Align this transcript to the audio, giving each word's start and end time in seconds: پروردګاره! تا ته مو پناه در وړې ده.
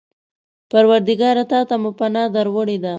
پروردګاره! 0.71 1.43
تا 1.51 1.59
ته 1.69 1.75
مو 1.81 1.91
پناه 1.99 2.27
در 2.35 2.47
وړې 2.53 2.77
ده. 2.83 2.89